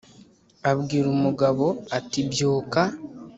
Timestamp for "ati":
1.97-2.19